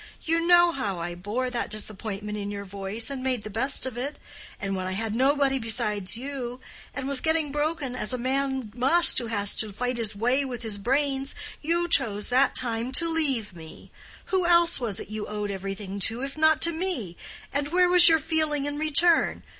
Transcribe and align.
You 0.23 0.39
know 0.47 0.71
how 0.71 0.97
I 0.99 1.13
bore 1.13 1.51
that 1.51 1.69
disappointment 1.69 2.35
in 2.35 2.49
your 2.49 2.65
voice, 2.65 3.11
and 3.11 3.21
made 3.21 3.43
the 3.43 3.51
best 3.51 3.85
of 3.85 3.97
it: 3.99 4.17
and 4.59 4.75
when 4.75 4.87
I 4.87 4.93
had 4.93 5.13
nobody 5.13 5.59
besides 5.59 6.17
you, 6.17 6.59
and 6.91 7.07
was 7.07 7.21
getting 7.21 7.51
broken, 7.51 7.95
as 7.95 8.11
a 8.11 8.17
man 8.17 8.71
must 8.75 9.19
who 9.19 9.27
has 9.27 9.51
had 9.53 9.59
to 9.59 9.71
fight 9.71 9.97
his 9.97 10.15
way 10.15 10.43
with 10.43 10.63
his 10.63 10.79
brains—you 10.79 11.87
chose 11.87 12.29
that 12.31 12.55
time 12.55 12.91
to 12.93 13.07
leave 13.13 13.55
me. 13.55 13.91
Who 14.33 14.47
else 14.47 14.79
was 14.79 14.99
it 14.99 15.09
you 15.09 15.27
owed 15.27 15.51
everything 15.51 15.99
to, 15.99 16.23
if 16.23 16.35
not 16.35 16.63
to 16.63 16.71
me? 16.71 17.15
and 17.53 17.67
where 17.67 17.87
was 17.87 18.09
your 18.09 18.17
feeling 18.17 18.65
in 18.65 18.79
return? 18.79 19.43